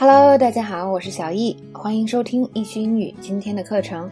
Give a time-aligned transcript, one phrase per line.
[0.00, 4.08] Hello，大家好，我是小易，欢迎收听易趣英语今天的课程。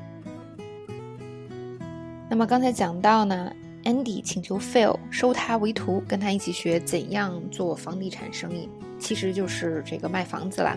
[2.28, 3.52] 那么刚才讲到呢
[3.84, 8.68] ，Andy 请求 Phil 收他为徒，跟他一起学怎样做房地产生意，
[8.98, 10.76] 其实就是这个卖房子啦。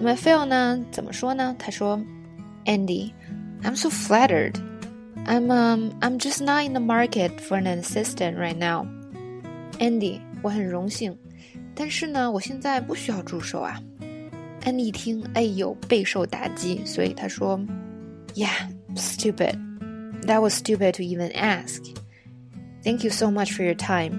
[0.00, 1.54] 那么 Phil 呢怎么说呢？
[1.56, 1.96] 他说
[2.64, 4.54] ：“Andy，I'm so flattered.
[5.26, 8.84] I'm um I'm just not in the market for an assistant right now.
[9.78, 11.16] Andy，我很荣幸，
[11.72, 13.80] 但是呢，我现在不需要助手啊。”
[14.62, 17.58] 安妮一听，哎呦，备受打击，所以他说
[18.34, 19.56] ：“Yeah, stupid.
[20.26, 21.82] That was stupid to even ask.
[22.82, 24.18] Thank you so much for your time.”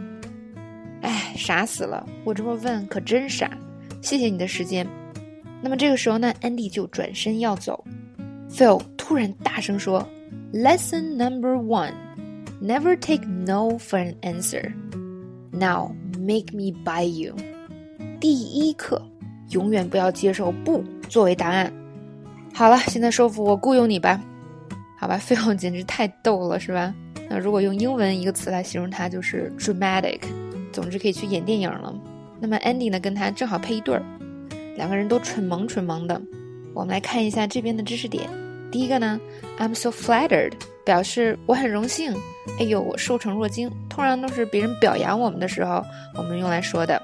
[1.02, 2.08] 哎，傻死了！
[2.24, 3.58] 我这么问可真傻。
[4.02, 4.88] 谢谢你的时间。
[5.62, 7.84] 那么这个时候呢，安迪就转身要走。
[8.50, 10.08] Phil 突然大声说
[10.54, 11.94] ：“Lesson number one:
[12.62, 14.74] Never take no for an answer.
[15.52, 17.36] Now make me buy you.”
[18.20, 19.11] 第一课。
[19.52, 21.72] 永远不要接受不作为答案。
[22.54, 24.20] 好了，现在说服我雇佣你吧。
[25.00, 26.94] 好吧，Phil 简直太逗了，是吧？
[27.30, 30.20] 那如果用英文一个词来形容他，就是 dramatic。
[30.72, 31.94] 总之可以去演电影了。
[32.40, 34.04] 那么 Andy 呢，跟他正好配一对儿，
[34.76, 36.22] 两个人都蠢萌蠢萌的。
[36.74, 38.30] 我们来看一下这边的知识点。
[38.72, 39.20] 第一个呢
[39.58, 40.54] ，I'm so flattered，
[40.86, 42.14] 表示我很荣幸。
[42.60, 43.70] 哎呦，我受宠若惊。
[43.90, 45.84] 通常都是别人表扬我们的时候，
[46.16, 47.02] 我们用来说的。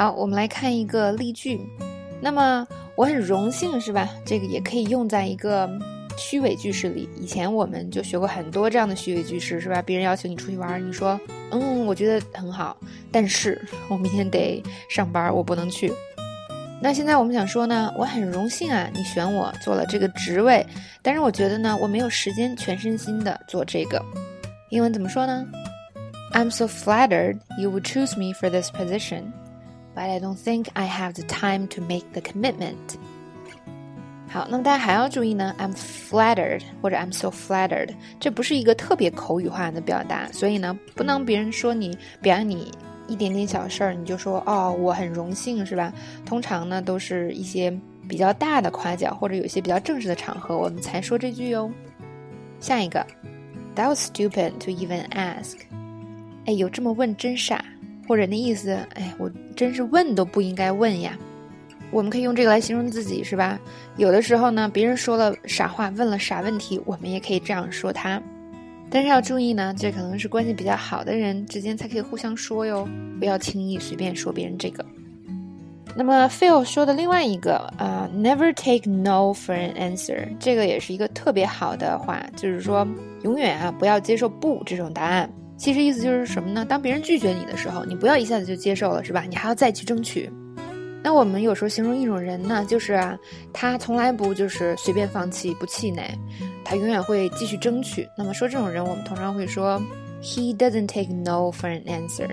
[0.00, 1.60] 好，我们来看一个例句。
[2.22, 4.08] 那么我很荣幸，是吧？
[4.24, 5.70] 这个也可以用在一个
[6.16, 7.06] 虚伪句式里。
[7.20, 9.82] 以前我们就学过很多这样的虚伪句式，是吧？
[9.82, 11.20] 别人邀请你出去玩，你说
[11.52, 12.74] ：“嗯，我觉得很好，
[13.12, 15.92] 但是我明天得上班，我不能去。”
[16.80, 20.66] 那现在我们想说呢，我很荣幸啊，你选我做了这个职位，
[21.02, 24.02] 但是我觉得呢，我没有时间全身心的做这个。
[24.70, 25.46] 英文怎么说呢
[26.32, 29.24] ？I'm so flattered you would choose me for this position.
[29.94, 32.96] But I don't think I have the time to make the commitment.
[34.28, 42.70] 好，那么大家还要注意呢，I'm flattered 或者 I'm so flattered，这不是一个特别口语化的表达，所以呢，不能别人说你表扬你
[43.08, 45.92] 一点点小事儿，你就说哦，我很荣幸，是吧？
[46.24, 47.76] 通常呢，都是一些
[48.08, 51.68] 比较大的夸奖，或者有一些比较正式的场合，我们才说这句哟。
[52.60, 53.04] 下一个
[53.74, 55.56] ，That was stupid to even ask。
[56.46, 57.64] 哎有，这么问真傻。
[58.10, 61.16] 或者那意思，哎，我真是问都不应该问呀。
[61.92, 63.56] 我们可以用这个来形容自己，是吧？
[63.98, 68.20] 有的时候呢，别人说了傻话，问了傻问题，我们也可以这样说他。
[68.90, 72.84] 但是要注意呢，这可能是关系比较好的人之间才可以互相说哟，
[73.20, 74.84] 不要轻易随便说别人这个。
[75.94, 82.84] 那么 Phil 说的另外一个啊，Never take no for an answer，这个也是一个特别好的话，就是说
[83.22, 85.30] 永远啊不要接受不这种答案。
[85.60, 86.64] 其实意思就是什么呢？
[86.64, 89.24] 当别人拒绝你的时候，你不要一下子就接受了，是吧？
[89.28, 90.32] 你还要再去争取。
[91.02, 93.18] 那我们有时候形容一种人呢，就是啊，
[93.52, 96.18] 他从来不就是随便放弃、不气馁，
[96.64, 98.08] 他永远会继续争取。
[98.16, 99.78] 那么说这种人，我们通常会说
[100.22, 102.28] ，He doesn't take no for an answer，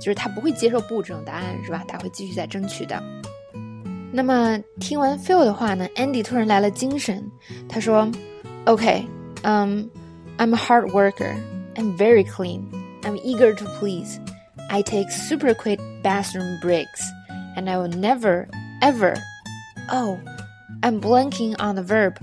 [0.00, 1.84] 就是他不会接受不这种答案，是吧？
[1.86, 3.00] 他会继续在争取的。
[4.10, 7.24] 那么听完 Phil 的话呢，Andy 突然来了精神，
[7.68, 8.10] 他说
[8.66, 9.04] ：“OK，
[9.42, 9.88] 嗯
[10.36, 11.32] ，I'm a hard worker。”
[11.75, 12.69] I'm very clean.
[13.03, 14.19] I'm eager to please.
[14.69, 17.01] I take super quick bathroom breaks,
[17.55, 18.47] and I will never,
[18.81, 19.15] ever.
[19.91, 20.19] Oh,
[20.83, 22.19] I'm blanking on the verb.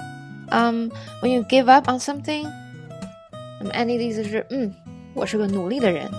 [0.50, 2.46] Um, when you give up on something.
[3.58, 4.72] 那么 Annie 的意思是，嗯，
[5.14, 6.10] 我是个努力的人，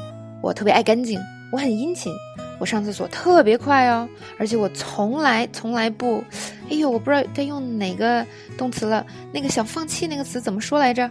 [0.41, 1.19] 我特别爱干净，
[1.51, 2.11] 我很殷勤，
[2.59, 4.09] 我上厕所特别快哦，
[4.39, 6.23] 而且我从来从来不，
[6.69, 8.25] 哎呦，我不知道该用哪个
[8.57, 11.09] 动词了，那个想放弃那个词怎么说来着？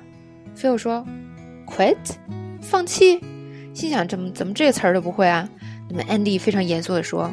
[0.57, 1.07] Phil 说。
[1.76, 1.96] Quit，
[2.62, 3.20] 放弃。
[3.74, 5.48] 心想怎么怎么这个词儿都不会啊？
[5.90, 7.32] 那么 Andy 非常严肃的说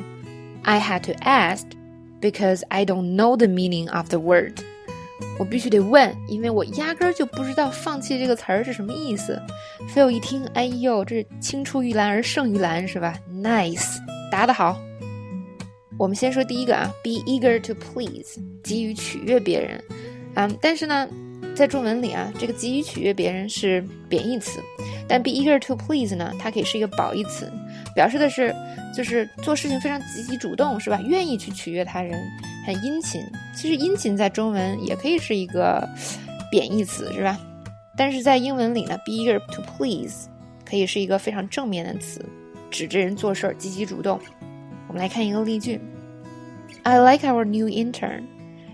[0.62, 1.64] ：“I had to ask
[2.20, 4.60] because I don't know the meaning of the word。”
[5.38, 9.40] 我必须得问，因为我压根儿就不知道“放弃”这个词儿是什么意思。
[9.92, 13.98] Phil 一听，哎呦，这青出于蓝而胜于蓝是吧？Nice，
[14.30, 14.80] 答得好。
[15.98, 19.82] 我们先说第一个啊，be eager to please，急于取悦别人。
[20.34, 21.08] 嗯，但是呢。
[21.58, 24.60] 在中文里啊，这个急于取悦别人是贬义词，
[25.08, 27.50] 但 be eager to please 呢，它可以是一个褒义词，
[27.96, 28.54] 表示的是
[28.94, 31.00] 就是做事情非常积极主动，是吧？
[31.04, 32.16] 愿意去取悦他人，
[32.64, 33.20] 很殷勤。
[33.56, 35.84] 其实殷勤在中文也可以是一个
[36.48, 37.36] 贬义词，是吧？
[37.96, 40.28] 但是在英文里呢，be eager to please
[40.64, 42.24] 可以是一个非常正面的词，
[42.70, 44.20] 指这人做事儿积极主动。
[44.86, 45.80] 我们来看一个例句
[46.84, 48.22] ：I like our new intern.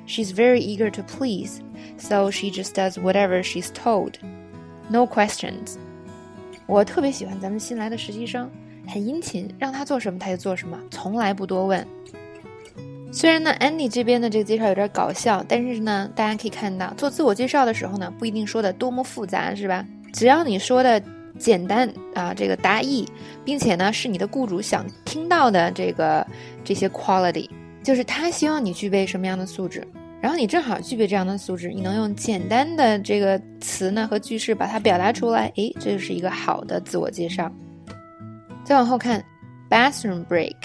[0.07, 1.61] She's very eager to please.
[1.97, 4.15] So she just does whatever she's told,
[4.91, 5.77] no questions.
[6.67, 8.51] 我特别喜欢咱们新来的实习生，
[8.89, 11.87] 很殷勤，让他做什么他就做什么，从来不多问。
[13.13, 19.87] 虽然呢，Andy 这边的这个介绍有点搞笑，但是呢，大家可以看到，做自我介绍的时候呢，不一定说的多么复杂，是吧？
[20.13, 21.01] 只要你说的
[21.39, 23.07] 简单啊，这个达意，
[23.45, 26.27] 并且呢，是你的雇主想听到的这个
[26.65, 27.49] 这些 quality，
[27.85, 29.87] 就是他希望你具备什么样的素质，
[30.21, 37.53] 然后你正好具备这样的素质，你能用简单的这个词呢和句式把它表达出来，诶，这就是一个好的自我介绍。
[38.65, 39.25] 再往后看
[39.71, 40.57] ，bathroom break。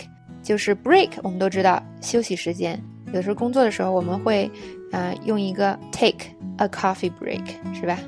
[0.41, 2.81] 就是 break，我们都知道休息时间。
[3.11, 4.49] 有时候工作的时候，我们会
[4.89, 6.25] 啊用一个 take
[6.57, 7.43] a coffee break，
[7.73, 7.99] 是吧？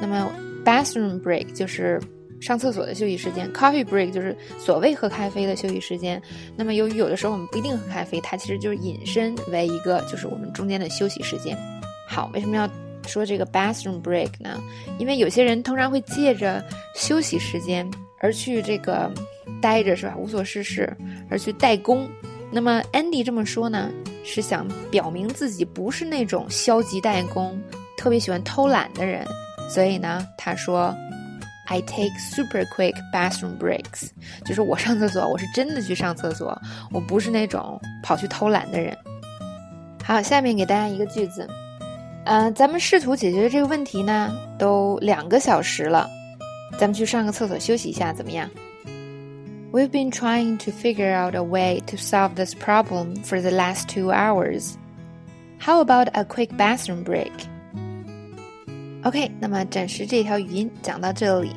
[0.00, 0.30] 那么
[0.64, 2.00] bathroom break 就是
[2.40, 6.20] 上厕所的休息时间，coffee break 就是所谓喝咖啡的休息时间。
[6.56, 11.56] 那么由于有的时候我们不一定喝咖啡，它其实就是引申为一个就是我们中间的休息时间。
[12.08, 12.68] 好，为什么要
[13.06, 14.60] 说这个 bathroom break 呢？
[14.98, 16.64] 因为有些人通常会借着
[16.94, 17.88] 休息时间
[18.18, 19.10] 而去这个。
[19.60, 20.14] 待着是吧？
[20.16, 20.96] 无所事事
[21.28, 22.08] 而去代工。
[22.50, 23.90] 那么 Andy 这么说呢，
[24.24, 27.60] 是想表明自己不是那种消极怠工、
[27.94, 29.26] 特别喜欢偷懒的人。
[29.68, 30.96] 所以呢，他说
[31.69, 34.09] ：“I take super quick bathroom breaks。”
[34.45, 36.59] 就是我上厕所，我是真的去上厕所，
[36.91, 38.97] 我不是那种跑去偷懒的人。
[40.03, 41.47] 好，下面给大家一个句子。
[42.25, 46.09] 呃，咱们试图解决这个问题呢，都两个小时了，
[46.79, 48.49] 咱们去上个厕所休息一下，怎么样？
[49.71, 54.11] We've been trying to figure out a way to solve this problem for the last two
[54.11, 54.75] hours.
[55.59, 57.31] How about a quick bathroom break?
[59.02, 61.56] OK，那么暂时这条语音讲到这里。